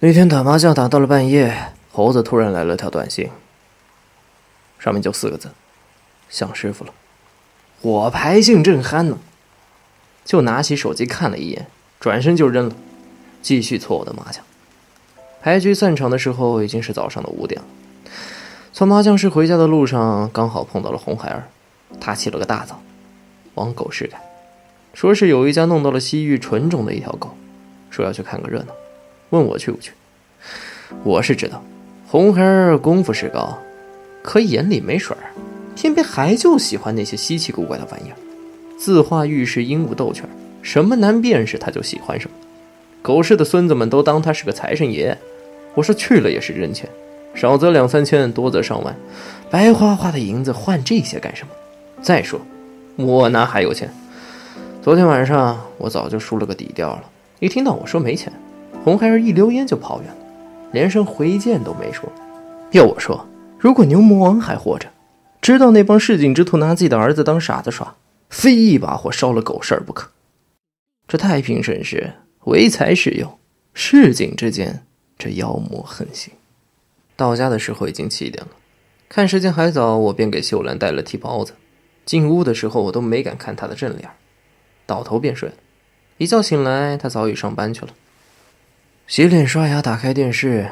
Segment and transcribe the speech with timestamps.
[0.00, 3.30] 那天打麻将打到了半夜，猴子突然来了条短信，
[4.78, 5.48] 上面就四个字
[6.28, 6.92] ：“想师傅了。”
[7.80, 9.18] 我牌性正酣呢，
[10.22, 11.66] 就拿起手机看了一眼，
[11.98, 12.74] 转身就扔了，
[13.40, 14.44] 继续搓我的麻将。
[15.40, 17.66] 牌局散场的时候已经是早上的五点了。
[18.74, 21.48] 从麻将室回家的路上，刚好碰到了红孩儿，
[21.98, 22.82] 他起了个大早，
[23.54, 24.20] 往狗市赶，
[24.92, 27.34] 说是有一家弄到了西域纯种的一条狗，
[27.88, 28.74] 说要去看个热闹。
[29.30, 29.92] 问我去不去？
[31.02, 31.62] 我是知道，
[32.06, 33.58] 红孩儿功夫是高，
[34.22, 35.30] 可眼里没水儿，
[35.74, 38.16] 偏偏还就喜欢那些稀奇古怪的玩意儿，
[38.78, 40.28] 字画、玉石、鹦鹉、斗犬，
[40.62, 42.36] 什么难辨识他就喜欢什么。
[43.02, 45.16] 狗市的孙子们都当他是个财神爷。
[45.74, 46.88] 我说去了也是扔钱，
[47.34, 48.96] 少则两三千，多则上万，
[49.50, 51.52] 白花花的银子换这些干什么？
[52.00, 52.40] 再说，
[52.96, 53.92] 我哪还有钱？
[54.82, 57.02] 昨天晚上我早就输了个底调了。
[57.40, 58.32] 一听到我说没钱。
[58.86, 60.16] 红孩儿一溜烟就跑远了，
[60.70, 62.08] 连声回见都没说。
[62.70, 63.26] 要我说，
[63.58, 64.88] 如果牛魔王还活着，
[65.42, 67.96] 知道那帮市井之徒拿自己的儿子当傻子耍，
[68.30, 70.12] 非一把火烧了狗市不可。
[71.08, 72.12] 这太平盛世，
[72.44, 73.36] 唯才是用，
[73.74, 74.84] 市井之间，
[75.18, 76.32] 这妖魔横行。
[77.16, 78.50] 到家的时候已经七点了，
[79.08, 81.54] 看时间还早，我便给秀兰带了屉包子。
[82.04, 84.08] 进屋的时候，我都没敢看她的正脸，
[84.86, 85.56] 倒头便睡了。
[86.18, 87.88] 一觉醒来，她早已上班去了。
[89.06, 90.68] 洗脸刷牙，打开电视，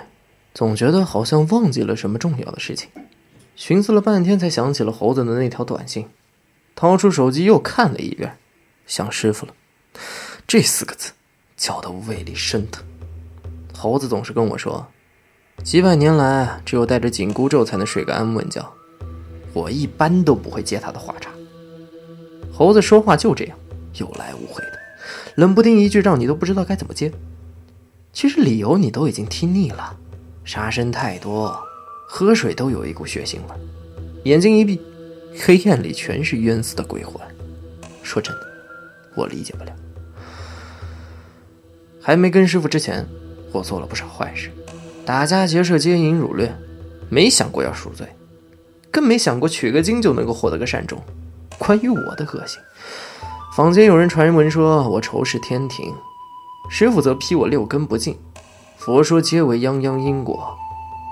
[0.52, 2.90] 总觉得好像忘记了什么重要的事情。
[3.54, 6.08] 寻思了半天，才想起了猴子的那条短信，
[6.74, 8.36] 掏出手机又看了一遍，
[8.88, 9.54] 想师傅了。
[10.48, 11.12] 这四个字
[11.56, 12.84] 叫得胃里生疼。
[13.72, 14.84] 猴子总是跟我说，
[15.62, 18.68] 几百年来只有带着紧箍咒才能睡个安稳觉，
[19.52, 21.30] 我一般都不会接他的话茬。
[22.52, 23.56] 猴子说话就这样，
[23.94, 24.78] 有来无回的，
[25.36, 27.12] 冷不丁一句让你都不知道该怎么接。
[28.14, 29.94] 其实理由你都已经听腻了，
[30.44, 31.60] 杀生太多，
[32.06, 33.56] 喝水都有一股血腥味。
[34.22, 34.80] 眼睛一闭，
[35.36, 37.20] 黑暗里全是冤死的鬼魂。
[38.04, 38.46] 说真的，
[39.16, 39.72] 我理解不了。
[42.00, 43.04] 还没跟师傅之前，
[43.50, 44.48] 我做了不少坏事，
[45.04, 46.54] 打家劫舍、奸淫掳掠，
[47.08, 48.06] 没想过要赎罪，
[48.92, 51.02] 更没想过取个经就能够获得个善终。
[51.58, 52.62] 关于我的恶行，
[53.56, 55.92] 坊间有人传闻说我仇视天庭。
[56.68, 58.18] 师傅则批我六根不净，
[58.76, 60.56] 佛说皆为泱泱因果。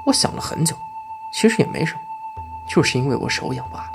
[0.06, 0.74] 我想了很久，
[1.34, 2.00] 其实也没什么，
[2.68, 3.92] 就是因为我手痒罢了。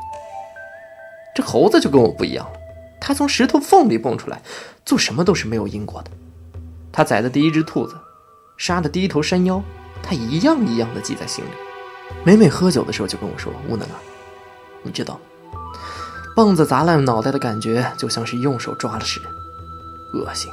[1.35, 2.59] 这猴子就跟我不一样了，
[3.01, 4.41] 他从石头缝里蹦出来，
[4.85, 6.11] 做什么都是没有因果的。
[6.91, 7.95] 他宰的第一只兔子，
[8.57, 9.61] 杀的第一头山妖，
[10.01, 11.49] 他一样一样的记在心里。
[12.23, 13.99] 每每喝酒的时候就跟我说：“无能啊，
[14.81, 15.19] 你知道？
[16.35, 19.19] 棒子砸烂脑袋的感觉，就像是用手抓了屎，
[20.13, 20.49] 恶心。”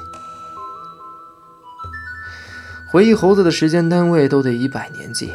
[2.94, 5.34] 回忆猴子的时间单位都得以百年计，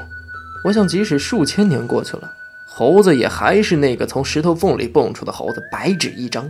[0.64, 2.32] 我想即使数千年过去了，
[2.66, 6.50] 猴子也还是那个从石头缝里蹦出的猴子，白纸一张。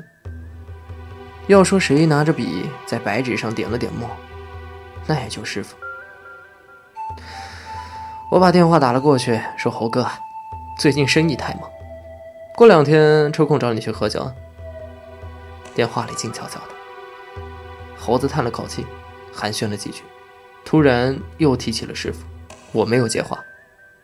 [1.48, 4.08] 要说谁拿着笔在白纸上点了点墨，
[5.08, 5.75] 那也就师傅。
[8.30, 10.06] 我把电话打了过去，说：“猴哥，
[10.78, 11.64] 最近生意太忙，
[12.56, 14.31] 过两天抽空找你去喝酒。”
[15.74, 17.42] 电话里静悄悄的，
[17.98, 18.86] 猴子叹了口气，
[19.34, 20.03] 寒暄了几句。
[20.64, 22.24] 突然又提起了师傅，
[22.72, 23.44] 我没有接话。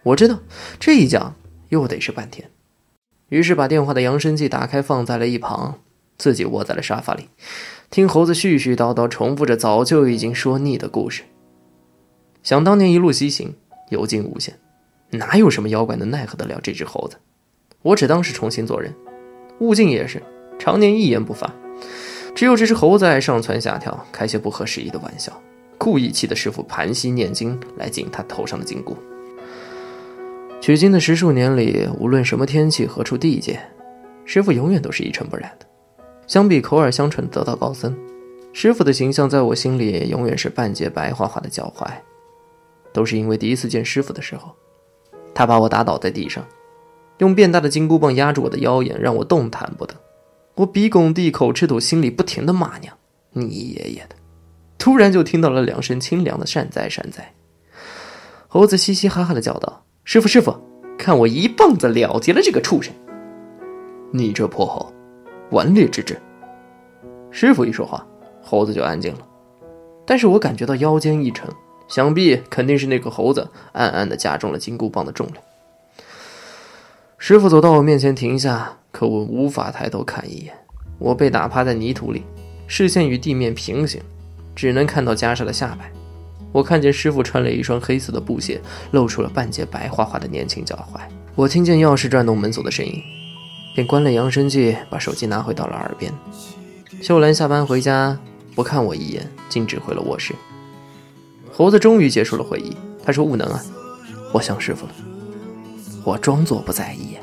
[0.03, 0.39] 我知道
[0.79, 1.35] 这一讲
[1.69, 2.49] 又得是半天，
[3.29, 5.79] 于是把电话的扬声器打开放在了一旁，
[6.17, 7.29] 自己窝在了沙发里，
[7.89, 11.23] 听猴子絮絮叨叨重复着早就已经说腻的故事。
[12.44, 13.55] 想当年一路西行，
[13.89, 14.59] 有惊无险，
[15.11, 17.17] 哪有什么妖怪能奈何得了这只猴子？
[17.81, 18.94] 我只当是重新做人。
[19.59, 20.21] 悟净也是
[20.59, 21.51] 常年一言不发，
[22.35, 25.41] 只有这只猴子爱上蹿下跳，开些不合时宜的玩笑。
[25.78, 28.96] 故意气得师傅盘膝念经来紧他头上的紧箍。
[30.62, 33.59] 取经的十数年里，无论什么天气、何处地界，
[34.25, 35.66] 师傅永远都是一尘不染的。
[36.25, 37.96] 相比口耳相传的得道高僧，
[38.51, 41.88] 师傅的形象在我心里永远是半截白花花的脚踝。
[42.92, 44.56] 都是因为第一次见师傅的时候，
[45.36, 46.44] 他把我打倒在地上，
[47.19, 49.94] 用变大的金箍棒压住我的腰眼，让我动弹不得。
[50.56, 52.98] 我鼻拱地、口吃土，心里不停的骂娘
[53.33, 54.16] ：“你爷爷的！”
[54.85, 57.33] 突然就听到了两声清凉的“善哉善哉”，
[58.47, 60.55] 猴子嘻嘻哈哈的叫道：“师傅师傅，
[60.95, 62.93] 看我一棒子了结了这个畜生！
[64.11, 64.93] 你这泼猴，
[65.49, 66.21] 顽劣之至！”
[67.33, 68.05] 师傅一说话，
[68.43, 69.27] 猴子就安静了。
[70.05, 71.49] 但是我感觉到腰间一沉，
[71.87, 75.37] 想必肯定是那个猴子暗暗的加重了金箍棒的重量。
[77.17, 80.53] 师傅走到我面前停下，可我无法抬头看一眼。
[80.99, 82.23] 我被打趴在泥土里，
[82.67, 83.99] 视线与地面平行。
[84.56, 85.92] 只能看到袈裟的下摆，
[86.52, 88.62] 我看见师傅穿了一双黑色的布鞋，
[88.92, 91.00] 露出了半截白花花的年轻脚踝。
[91.36, 93.02] 我听见钥匙转动门锁的声音，
[93.75, 96.12] 便关了扬声器，把手机拿回到了耳边。
[97.02, 98.18] 秀兰下班回家，
[98.56, 100.34] 不看我一眼，径直回了卧室。
[101.52, 103.62] 猴子终于结束了会议，他说：“无能啊，
[104.31, 104.94] 我想师傅了。”
[106.06, 107.18] 我装作不在意，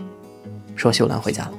[0.77, 1.53] 说：“秀兰回家了。”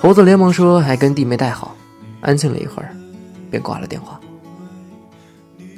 [0.00, 1.76] 猴子连忙说：“还跟弟妹带好。”
[2.20, 2.94] 安静了一会儿，
[3.50, 4.20] 便挂了电话。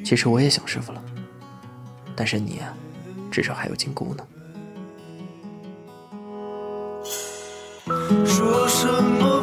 [0.05, 1.03] 其实我也想师傅了，
[2.15, 2.73] 但是你啊，
[3.31, 4.27] 至少还有金箍呢。
[8.27, 9.34] 说什么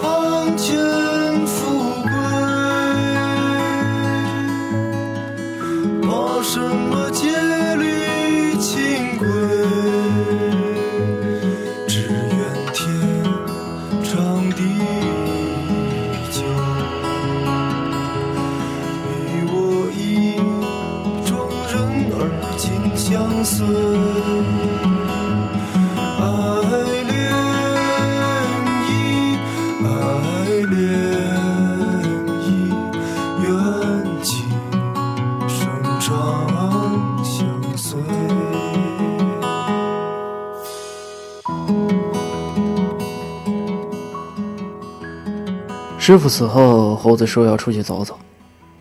[46.12, 48.19] 师傅死后，猴子说要出去走走，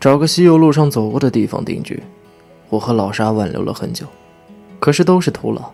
[0.00, 2.03] 找个西游路上走过的地方定居。
[2.69, 4.05] 我和老沙挽留了很久，
[4.81, 5.71] 可是都是徒劳。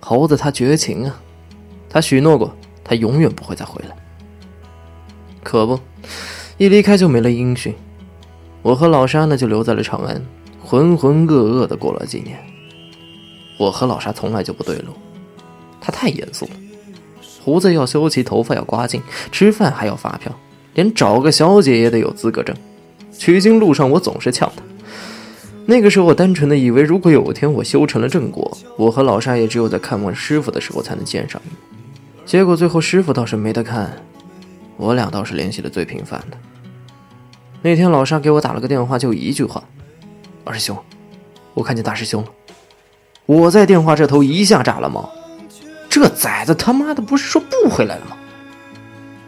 [0.00, 1.20] 猴子他绝情啊，
[1.90, 3.94] 他许诺过，他永远不会再回来。
[5.42, 5.78] 可不，
[6.56, 7.74] 一离开就没了音讯。
[8.62, 10.24] 我和老沙呢，就留在了长安，
[10.64, 12.42] 浑浑噩噩的过了几年。
[13.58, 14.94] 我和老沙从来就不对路，
[15.82, 16.52] 他太严肃了，
[17.44, 20.32] 胡子要修齐，头发要刮净，吃饭还要发票。
[20.74, 22.56] 连找个小姐也得有资格证，
[23.16, 24.62] 取经路上我总是呛他。
[25.66, 31.56] 那个时候我单纯的以为，如果有一天我修成了正果，我和老沙也只有在看望师傅的时候才能见上一面。
[32.24, 33.96] 结果最后师傅倒是没得看，
[34.76, 36.36] 我俩倒是联系的最频繁的。
[37.62, 39.62] 那天老沙给我打了个电话，就一句话
[40.42, 40.76] ：“二师兄，
[41.54, 42.28] 我看见大师兄了。”
[43.26, 45.08] 我在电话这头一下炸了毛，
[45.88, 48.16] 这崽子他妈的不是说不回来了吗？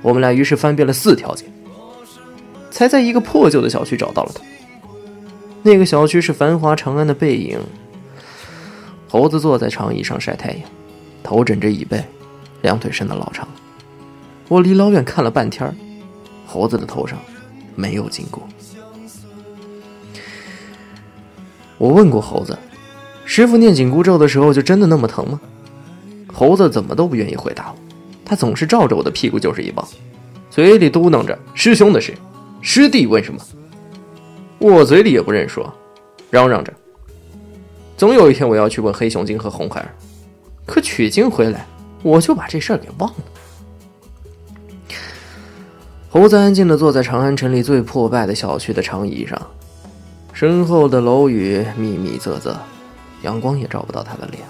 [0.04, 1.46] 我们俩于是翻遍了四条街，
[2.70, 4.42] 才在一个破旧的小区找到了他。
[5.62, 7.58] 那个小区是繁华长安的背影。
[9.08, 10.60] 猴子坐在长椅上晒太阳，
[11.22, 12.04] 头枕着椅背，
[12.60, 13.48] 两腿伸得老长。
[14.48, 15.74] 我离老远看了半天
[16.46, 17.18] 猴子的头上
[17.74, 18.42] 没有金箍。
[21.78, 22.58] 我问过猴子
[23.24, 25.40] ：“师傅念紧箍咒的时候，就真的那么疼吗？”
[26.30, 27.83] 猴子怎么都不愿意回答我。
[28.24, 29.86] 他总是照着我的屁股就是一棒，
[30.50, 32.14] 嘴里嘟囔着“师兄的事，
[32.60, 33.40] 师弟问什么？”
[34.58, 35.72] 我嘴里也不认说，
[36.30, 36.72] 嚷嚷着
[37.98, 39.94] ：“总有一天我要去问黑熊精和红孩儿。”
[40.64, 41.66] 可取经回来，
[42.02, 43.16] 我就把这事儿给忘了。
[46.08, 49.38] 猴子安静的坐在长安城里最破败的小区的长椅上，
[50.32, 52.54] 身后的楼宇密密仄仄，
[53.22, 54.42] 阳光也照不到他的脸。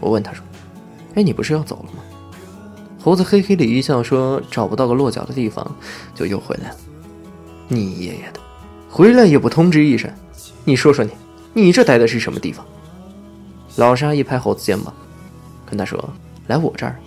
[0.00, 0.42] 我问他说
[1.16, 2.02] ：“哎，你不是要走了吗？”
[3.08, 5.66] 猴子嘿嘿的一笑，说：“找不到个落脚的地方，
[6.14, 6.76] 就又回来了。
[7.66, 8.40] 你爷爷的，
[8.90, 10.12] 回来也不通知一声。
[10.66, 11.12] 你说说你，
[11.54, 12.62] 你这待的是什么地方？”
[13.76, 14.92] 老沙一拍猴子肩膀，
[15.64, 15.98] 跟他说
[16.48, 17.00] ：“来我这儿，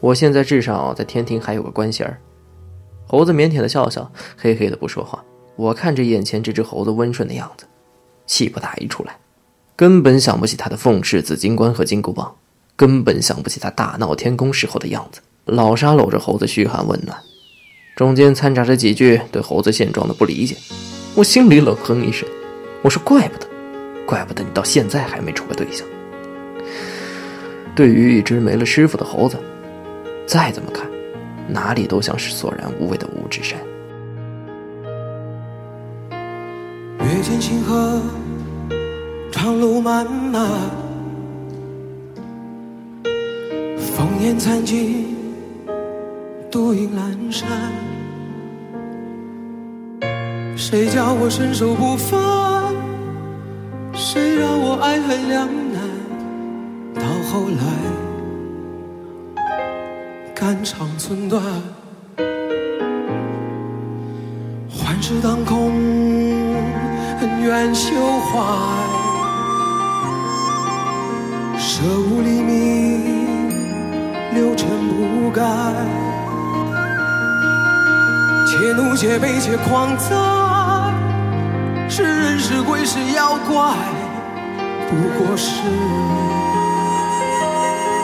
[0.00, 2.20] 我现在至少在天庭还有个官衔儿。”
[3.08, 5.24] 猴子腼腆的笑笑，嘿嘿的不说话。
[5.56, 7.64] 我看着眼前这只猴子温顺的样子，
[8.26, 9.16] 气不打一处来，
[9.74, 12.30] 根本想不起他的凤翅紫金冠和金箍棒。
[12.76, 15.20] 根本想不起他大闹天宫时候的样子。
[15.50, 17.18] 老沙搂着猴子嘘寒问暖，
[17.96, 20.56] 中间掺杂着几句对猴子现状的不理解。
[21.16, 22.28] 我心里冷哼一声，
[22.82, 23.46] 我说：“怪不得，
[24.06, 25.84] 怪不得你到现在还没处个对象。”
[27.74, 29.36] 对于一只没了师傅的猴子，
[30.24, 30.86] 再怎么看，
[31.48, 33.58] 哪里都像是索然无味的五指山。
[36.10, 38.00] 月见星河，
[39.32, 40.48] 长路漫漫。
[43.96, 45.16] 烽烟残尽，
[46.50, 47.48] 独影阑珊。
[50.56, 52.74] 谁叫我身手不凡？
[53.94, 55.80] 谁让我爱恨两难？
[56.94, 57.62] 到后来，
[60.34, 61.40] 肝肠寸断，
[64.68, 65.70] 幻世当空，
[67.20, 68.40] 恩怨休怀，
[71.56, 73.20] 舍吾黎明。
[74.32, 75.42] 六尘不改，
[78.60, 80.04] 且怒且悲且狂哉
[81.88, 83.74] 是人是鬼是妖怪
[84.90, 85.62] 不过是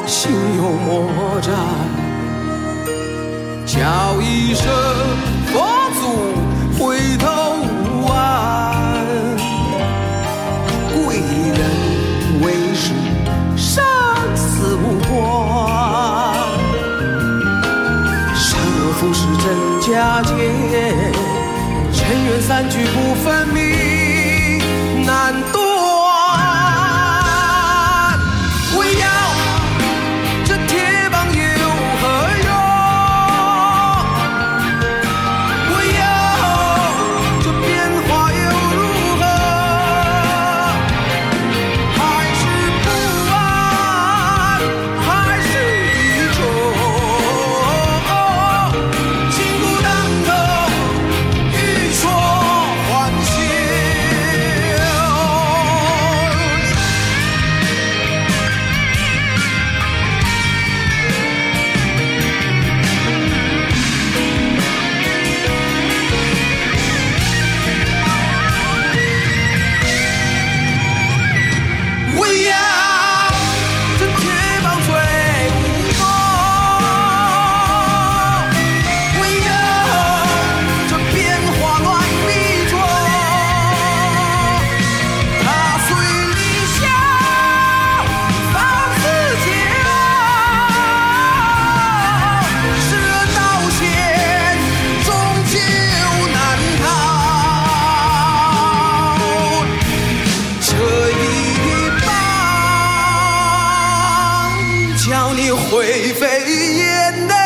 [0.07, 1.53] 心有魔债
[3.67, 4.67] 叫一声
[5.53, 7.36] 佛祖回头
[105.09, 106.27] 叫你灰飞
[106.79, 107.46] 烟灭。